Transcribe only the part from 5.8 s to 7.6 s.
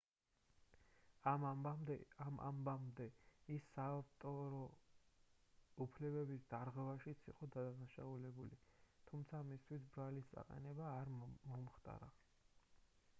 უფლებების დარღვევაშიც იყო